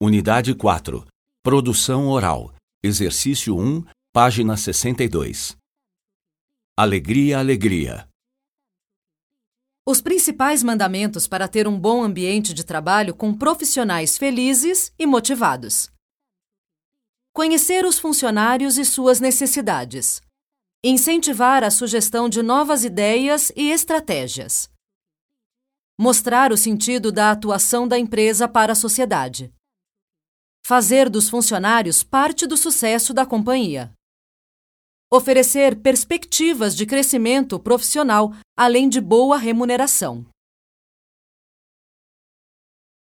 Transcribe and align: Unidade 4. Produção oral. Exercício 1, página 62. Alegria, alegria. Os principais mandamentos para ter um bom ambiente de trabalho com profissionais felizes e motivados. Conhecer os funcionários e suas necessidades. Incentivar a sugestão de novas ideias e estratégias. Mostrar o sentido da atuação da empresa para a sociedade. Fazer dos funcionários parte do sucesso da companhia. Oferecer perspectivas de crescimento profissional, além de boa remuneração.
Unidade 0.00 0.54
4. 0.54 1.04
Produção 1.42 2.06
oral. 2.06 2.54
Exercício 2.80 3.58
1, 3.58 3.84
página 4.12 4.56
62. 4.56 5.56
Alegria, 6.76 7.40
alegria. 7.40 8.08
Os 9.84 10.00
principais 10.00 10.62
mandamentos 10.62 11.26
para 11.26 11.48
ter 11.48 11.66
um 11.66 11.76
bom 11.76 12.04
ambiente 12.04 12.54
de 12.54 12.62
trabalho 12.62 13.12
com 13.12 13.36
profissionais 13.36 14.16
felizes 14.16 14.92
e 14.96 15.04
motivados. 15.04 15.90
Conhecer 17.32 17.84
os 17.84 17.98
funcionários 17.98 18.78
e 18.78 18.84
suas 18.84 19.18
necessidades. 19.18 20.22
Incentivar 20.84 21.64
a 21.64 21.72
sugestão 21.72 22.28
de 22.28 22.40
novas 22.40 22.84
ideias 22.84 23.50
e 23.56 23.72
estratégias. 23.72 24.70
Mostrar 25.98 26.52
o 26.52 26.56
sentido 26.56 27.10
da 27.10 27.32
atuação 27.32 27.88
da 27.88 27.98
empresa 27.98 28.46
para 28.46 28.74
a 28.74 28.76
sociedade. 28.76 29.52
Fazer 30.68 31.08
dos 31.08 31.30
funcionários 31.30 32.02
parte 32.02 32.46
do 32.46 32.54
sucesso 32.54 33.14
da 33.14 33.24
companhia. 33.24 33.90
Oferecer 35.10 35.80
perspectivas 35.80 36.76
de 36.76 36.84
crescimento 36.84 37.58
profissional, 37.58 38.34
além 38.54 38.86
de 38.86 39.00
boa 39.00 39.38
remuneração. 39.38 40.26